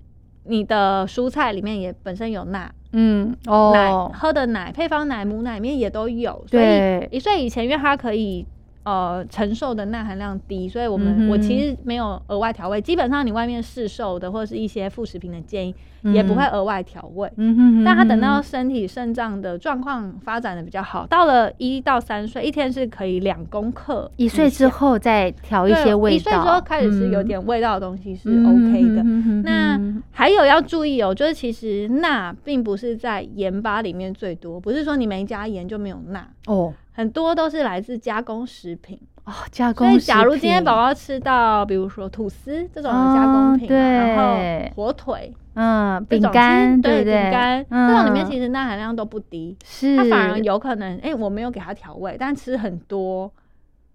[0.45, 8.47] 你的蔬菜里面也本身有钠，嗯哦，奶喝的奶、配方奶、母奶里面也都有，所以一岁以前，因为它可以。
[8.89, 12.81] 呃，承受的钠含量低，所以我们我其实没有额外调味。
[12.81, 15.75] 基本上你外面市售的或者是一些副食品的建议，
[16.05, 17.31] 也不会额外调味。
[17.37, 24.11] 嗯哼，但他等到身体肾脏的状况发展的比较好，到了一到三岁，一天是可以两公克。
[24.17, 26.17] 一岁之后再调一些味道。
[26.17, 29.03] 一岁之后开始吃有点味道的东西是 OK 的。
[29.45, 29.79] 那
[30.11, 36.73] 还有要注意哦，就是其实钠并不是在盐巴里面最多，不是说你没加盐就没有钠哦。
[36.99, 39.89] 很多都是来自加工食品哦，加工。
[39.89, 44.37] 所以，假如今天宝宝吃到，比如说吐司这种的加工品，然后
[44.75, 53.33] 火腿，嗯，饼干，对饼干，这种里面其实钠含量都不低，是它反而有可能，哎，我没有给它调味，但吃很多。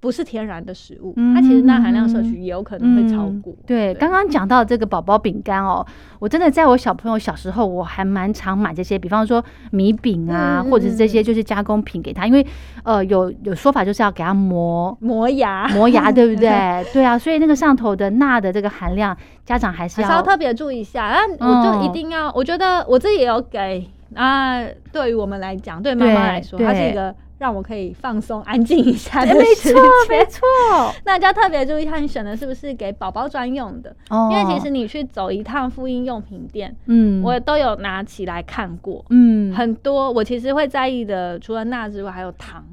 [0.04, 3.56] 不是天然的食物，它其实钠含量摄取也有可能会超过。
[3.66, 5.86] 对，刚刚讲到这个宝宝饼干哦，
[6.20, 12.46] 我真的在我小朋友小时候，我还蛮常买这些，比方说米饼啊，或者是这些就是加工品给他，因为
[12.84, 16.86] 呃有有说法就是要给他磨磨牙磨牙， 对不对？
[16.92, 21.16] 对啊，所以那个上头的钠的这个含量，家长还是要特别注意一下。
[21.40, 24.62] 那我就一定要，我觉得我自己也有给啊，
[24.92, 27.16] 对于我们来讲，对妈妈来说，它是一个。
[27.44, 29.76] 让我可以放松、安静一下的时间。
[29.76, 30.42] 没错，没错。
[31.04, 33.94] 那就要特别注意，看你选的是不是给宝宝专用的。
[34.10, 34.30] 哦。
[34.32, 39.04] 因为其实你去走一趟妇婴用品店，嗯，我都有拿起来看过。
[39.10, 39.54] 嗯。
[39.54, 42.66] 很多我其实会在意的，除了钠之外，还有糖，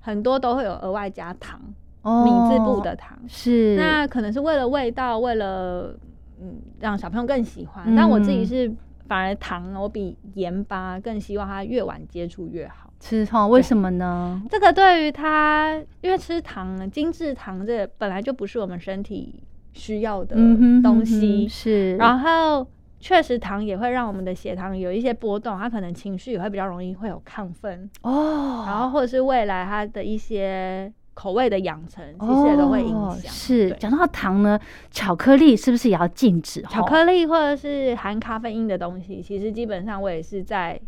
[0.00, 1.60] 很多都会有额外加糖，
[2.02, 3.16] 米字部的糖。
[3.28, 3.76] 是。
[3.76, 5.94] 那可能是为了味道，为了
[6.40, 7.94] 嗯让小朋友更喜欢。
[7.94, 8.68] 但我自己是
[9.06, 12.87] 反而糖，我比盐巴更希望它越晚接触越好。
[13.00, 13.46] 吃哈？
[13.46, 14.42] 为什么呢？
[14.50, 20.34] 这个对于他，因为吃糖、精致糖，这本来就不是我们身体需要的
[20.82, 21.46] 东西。
[21.46, 22.66] 是，然后
[22.98, 28.64] 确实糖也会让我们的血糖有一些波动，他可能情绪也会比较容易会有亢奋哦。
[28.66, 33.32] 然后或者是未来他的一些口味的养成，其实也都会影响。
[33.32, 34.58] 是，讲到糖呢，
[34.90, 36.60] 巧克力是不是也要禁止？
[36.62, 40.80] 巧克力或者是含咖啡因的东西，其实基本上我也是在。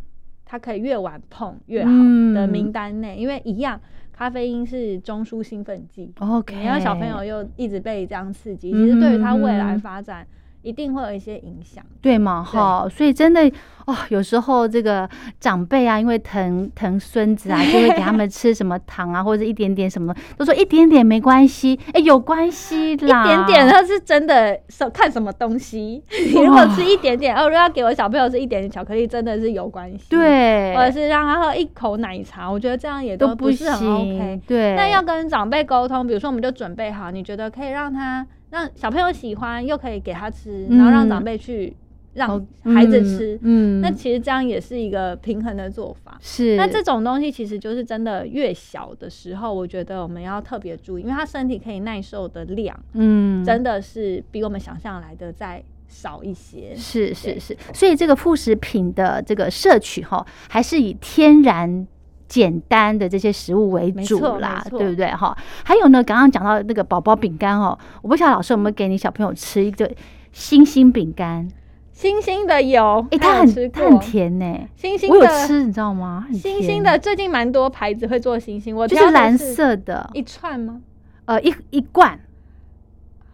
[0.50, 1.90] 它可以越晚碰越好
[2.34, 6.12] 的名单内，因为一样，咖啡因是中枢兴奋剂。
[6.18, 10.26] OK，然后小朋友又一直被这样刺激，其实对于他未来发展
[10.62, 12.42] 一定会有一些影响，对嘛？
[12.44, 13.50] 哈，所以真的
[13.86, 24.60] 哦，有时候这个长辈啊，因为疼疼孙子啊，就会给他们吃什么 糖啊，或者一点点什么，都说一点点没关系，哎，有关系啦，一点点他是真的，
[24.92, 26.02] 看什么东西，
[26.34, 38.26] 你如果吃一点点，哦，如果要给我小朋友吃一点点巧克力，真的是有关系，对，或者是让他喝一口奶茶，我觉得这样也都不是很 OK，对，那要跟长辈沟通，比如说我们就准备好，你觉得可以让他。
[38.50, 41.74] 让小朋友喜欢，又可以给他吃，然后让长辈去
[42.14, 46.18] 让孩子吃，嗯，那其实这样也是一个平衡的做法。
[46.20, 56.74] 是，那这种东西其实就是真的越小的时候，我觉得我们要特别注意，因为他身体可以耐受的量，嗯，真的是比我们想象来的再少一些。
[56.74, 61.86] 是是是，所以这个副食品的这个摄取哈，还是以天然。
[62.30, 65.36] 简单的这些食物为主啦，对不对哈？
[65.64, 69.90] 还有呢，刚刚讲到那个宝宝饼干哦，我不晓得老师有没有给你小朋友吃一个
[70.30, 71.48] 星星饼干？
[71.92, 74.46] 星星的有，哎，它很它很甜呢。
[74.76, 76.24] 星星我有吃，你知道吗？
[76.32, 80.80] 星星的最近蛮多牌子会做星星，我就是蓝色的，一串吗？
[81.24, 82.16] 呃，一一罐。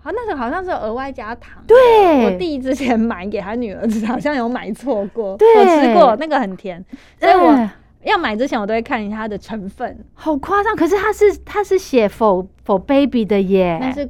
[0.03, 1.63] 好，那时候好像是额外加糖。
[1.67, 5.37] 对，我弟之前买给他女儿吃，好像有买错过。
[5.37, 6.83] 对，我吃过，那个很甜，
[7.21, 7.71] 所以我。
[8.07, 10.77] 要买之前，我都会看一下它的成分，好夸张。
[10.77, 14.09] 可是它是它是写否否 baby 的耶，但是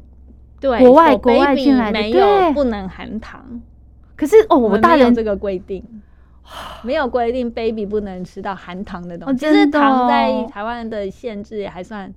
[0.60, 3.60] 对国外国外进来没有不能含糖。
[4.14, 5.82] 可是哦，我大人这个规定
[6.82, 9.38] 没有规定 baby 不能吃到含糖的东西。
[9.38, 12.12] 其实糖在台湾的限制还算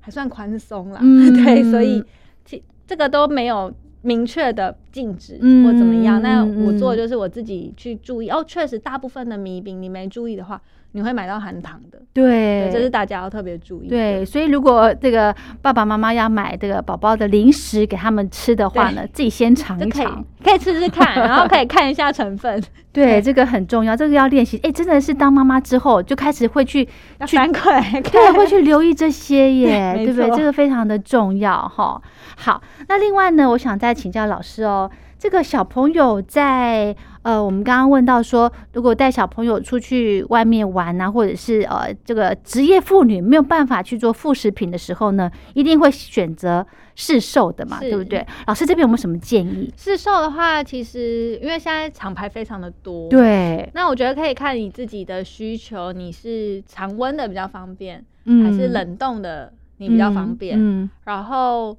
[0.00, 1.00] 还算宽松啦，
[1.44, 2.04] 对，所以
[2.44, 5.34] 这这个都没有明确的禁止
[5.64, 6.22] 或怎么样。
[6.22, 8.28] 那我做的就是我自己去注意。
[8.28, 10.60] 哦，确实大部分的米饼你没注意的话。
[10.94, 13.88] 你会买到含糖的，对，这是大家要特别注意。
[13.88, 22.62] 对，所以如果这个爸爸妈妈要买这个宝宝的零食给他们吃的话呢，自己先尝一尝，可以吃吃看，然后可以看一下成分。
[22.92, 24.60] 对，这个很重要，这个要练习。
[24.62, 26.84] 哎，真的是当妈妈之后就开始会去
[27.26, 30.30] 去反馈，对，会去留意这些 耶，对不对？
[30.36, 31.98] 这个非常的重要哈。
[32.36, 34.81] 好，那另外呢，我想再请教老师哦。
[35.22, 46.66] 这个小朋友在呃，我们刚刚问到说，如果带小朋友出去外面玩啊，或者是呃，这个职业妇女没有办法去做副食品的时候呢，一定会选择
[46.96, 48.26] 市售的嘛，对不对？
[48.48, 49.72] 老师这边有没有什么建议？
[49.76, 60.56] 市售的话，其实因为现在厂牌非常的多，对，那我觉得可以看你自己的需求，你是常温的比较方便，嗯还是冷冻的你比较方便？
[60.58, 61.78] 嗯，然后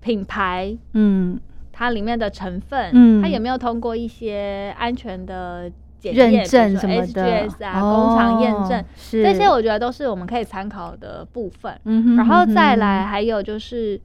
[0.00, 1.38] 品牌，嗯。
[1.80, 7.80] 它里面的成分，它有没有通过一些安全的检验证什么的啊？
[7.80, 11.80] 工厂验证，这些我觉得都是我们可以参考的部分。
[12.18, 13.98] 然后再来，还有就是，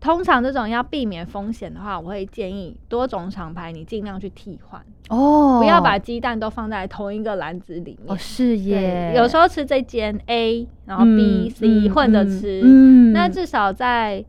[0.00, 8.06] 通常这种要避免风险的话，我会建议多种厂牌你尽量去替换哦，不要把鸡蛋都放在同一个篮子里面。
[8.06, 14.24] 哦，是耶，有时候吃这间 A，然后 B、C 混着吃，嗯，那至少在。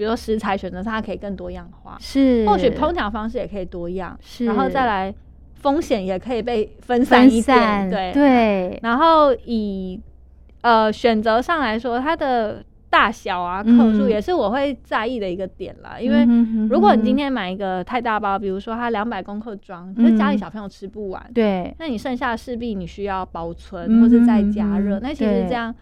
[0.00, 2.46] 比如食材选择它可以更多样化，是。
[2.48, 4.46] 或许烹调方式也可以多样，是。
[4.46, 5.14] 然后再来
[5.56, 8.80] 风险也可以被分散一点，对对。
[8.82, 10.00] 然后以
[10.62, 16.00] 呃选择上来说，它的大小啊克数也是我会在意的一个点啦。
[16.00, 16.26] 因为
[16.70, 25.74] 如果你今天买一个太大包，比如说它两百公克装，可是家里小朋友吃不完，对，那你剩下势必你需要保存或者再加热，那其实这样。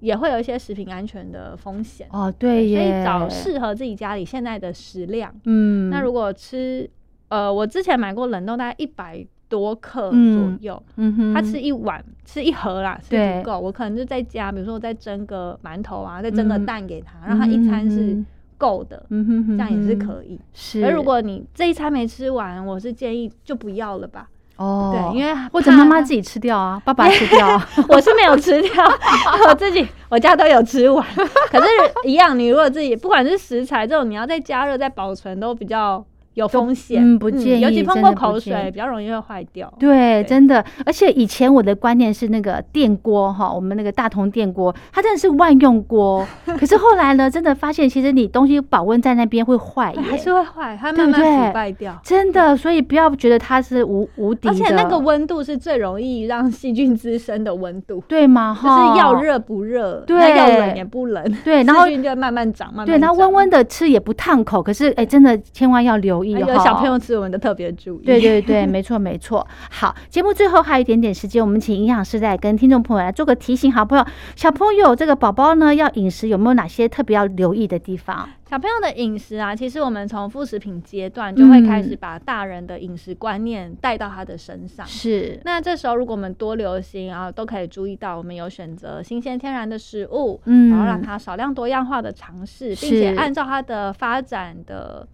[0.00, 2.06] 也会有一些食品安全的风险。
[2.10, 5.34] 哦，对，所以找适合自己家里现在的食量。
[5.44, 6.88] 嗯，那如果吃，
[7.28, 18.22] 呃，我之前买过冷冻，大概一百多克左右，嗯哼，他吃一碗，吃一盒啦是不够，我可能就在家，比如说我再蒸个馒头啊，再蒸个蛋给他，让他一餐是
[18.58, 20.40] 够的，嗯哼，这样也是可以。
[20.52, 24.28] 是，而如果你这一餐没吃完，我是建议就不要了吧。
[24.56, 28.84] 哦，对，因为或者妈妈自己吃掉啊，爸爸吃掉，啊 我是没有吃掉，
[29.48, 31.04] 我自己我家都有吃完。
[31.50, 31.68] 可是，
[32.04, 36.04] 一样，你如果自己不管是食材这种，你要再加热、再保存，都比较。
[36.36, 39.72] 有风险，嗯，不建议，尤其碰过口水，比较容易会坏掉。
[39.78, 46.26] 对，真的，而且以前我的观念是那个电锅哈，我们那个大同电锅，它真的是万用锅。
[46.58, 51.98] 可是后来呢，真的发现其实你东西保温在那边会坏，还是会坏，它慢慢腐败掉。
[52.04, 58.52] 真的，所以不要觉得它是无无敌，而且那个温度是最容易让细菌滋生的温度，对吗？
[58.52, 66.25] 哈，就是要热不热，对，要冷也不冷，对，然后细菌就慢慢长，慢慢对，然后温温的吃也不烫口，可是哎，真的千万要留。
[66.32, 68.04] 有小朋友吃，我们的特别注意。
[68.04, 69.46] 对对对，没错没错。
[69.70, 74.04] 好，节目最后还有一点点时间，我们请营养师再跟听众朋友来做个提醒，好朋友。
[74.34, 78.28] 小朋友这个宝宝呢，要饮食有没有哪些特别要留意的地方？
[78.48, 84.86] 小朋友的饮食啊，其实我们从副食品阶段就会开始把大人的饮食观念带到他的身上。
[84.86, 95.04] 是，那这时候如果我们多留心啊，都可以注意到，我们有选择新鲜天然的食物，嗯，然后让他少量多样化的尝试，并且按照他的发展的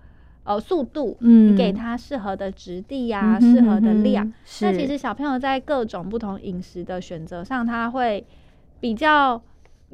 [0.45, 4.33] 呃速度，嗯，给他适合的质地呀，适合的量。
[4.61, 8.27] 那其实小朋友在各种不同饮食的选择上，他会
[8.81, 9.43] 比较。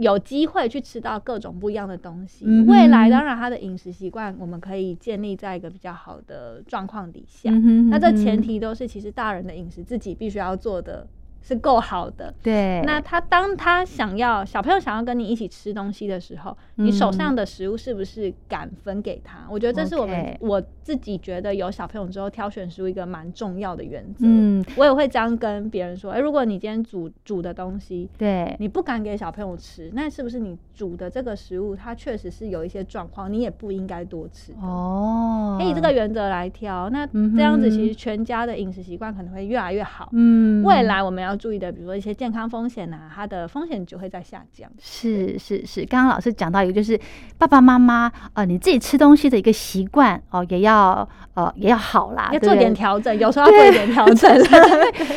[0.01, 7.51] 有机会去吃到各种不一样的东西，未来当然他的饮食习惯我们可以建立在一个比较好的状况底下。
[7.91, 11.05] 那这前提都是其实大人的饮食自己必须要做的。
[11.49, 12.83] 是够好的，对。
[12.85, 19.47] 那他当他想要小朋友想要跟你一起吃东西的时候，你手上的食物是不是敢分给他？
[19.51, 24.27] 我觉得这是我们我自己觉得有小朋友之后挑选食物一个蛮重要的原则。
[24.27, 34.53] 嗯，我也会这样跟别人说：，哎，如果你今天煮煮的东西，对，你不敢给小朋友吃，那是不是你煮的这个食物它确实是有一些状况，你也不应该多吃？
[34.61, 40.11] 哦，可以这个原则来挑，那这样子其实全家的饮食习惯可能会越来越好。
[40.13, 41.39] 嗯，未来我们要。
[41.39, 44.69] 注意的，比如说一些健康风险呐，它的风险就会在下降。
[44.81, 46.99] 是是是，刚刚老师讲到一个，就是
[47.39, 54.29] 爸爸妈妈呃，你自己吃东西的一个习惯哦，也要呃也要好啦，要做点调整，有时候要做一点调整。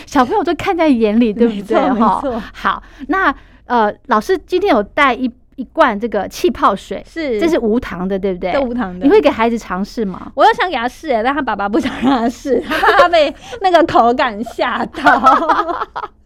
[0.06, 1.76] 小朋友都看在眼里，对不对？
[2.00, 2.22] 哈，
[2.54, 3.34] 好，那
[3.66, 5.28] 呃，老师今天有带一
[5.62, 8.52] 一罐这个气泡水，是这是无糖的，对不对？
[8.54, 10.32] 都无糖的，你会给孩子尝试吗？
[10.34, 13.32] 我又想给他试哎，但他爸爸不想让他试， 他怕他被
[13.62, 15.22] 那个口感吓到。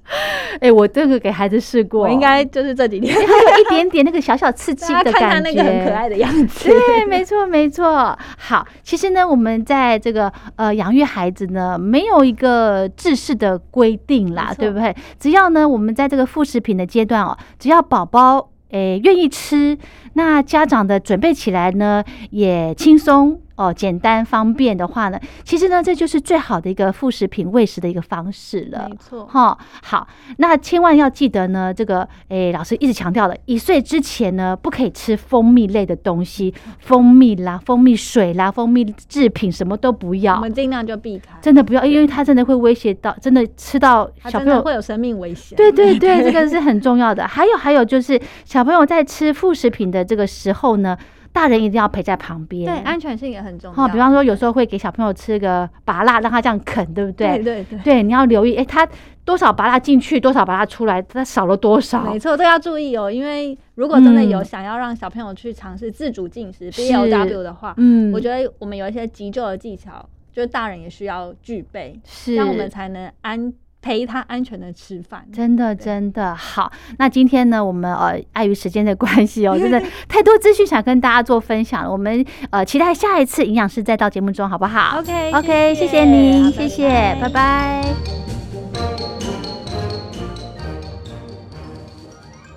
[0.61, 6.69] 哎，我这个给孩子试过，应该就是这几天，还有一点点那个小小刺激的感觉，那个很可爱的样子。
[6.69, 8.17] 对，没错，没错。
[8.37, 14.95] 好，其实呢，我们在这个呃养育孩子呢，没有一个制式的规定啦，对不对？
[15.19, 19.77] 只要呢，我们在这个副食品的阶段哦，只要宝宝诶愿意吃，
[20.13, 23.41] 那家长的准备起来呢也轻松。
[23.55, 28.87] 哦，简单方便的话呢，其实呢，这就是最好的一个副食品喂食的一个方式了。
[28.89, 45.55] 没错，哈，好，那千万要记得呢，这个诶，老师一直强调了，一岁之前呢，不可以吃蜂蜜类的东西，蜂蜜啦、蜂蜜水啦、蜂蜜制品什么都不要，我们尽量就避开，真的不要，因为它真的会威胁到，真的吃到小朋友会有生命危险。
[45.55, 47.25] 对对 对，这个是很重要的。
[47.25, 50.97] 还有还有就是，小朋友在吃副食品的这个时候呢。
[51.35, 53.87] 大人一定要陪在旁边，对，安全性也很重要。
[53.89, 57.27] 比方说，有时候会给小朋友吃个拔辣，让他这样啃，对不对？
[57.39, 57.79] 对对对。
[57.79, 58.87] 对，你要留意，哎，他
[59.25, 62.05] 多少拔辣进去，多少拔辣出来，他少了多少？
[62.05, 63.11] 没错，这要注意哦。
[63.11, 73.51] 因为如果真的有想要让小朋友去尝试自主进食 B L W 的话，嗯，我觉得我们有一些急救的技巧，就是大人也需要具备，是，让我们才能安。
[73.85, 76.71] 陪他安全的吃饭，真的真的好。
[76.97, 86.89] 那今天呢，我们呃碍于时间的关系哦， 真的太多资讯想跟大家做分享了，我们呃期待下一次营养师再到节目中，好不好？OK OK，谢谢您，谢谢，
[87.21, 88.44] 拜拜。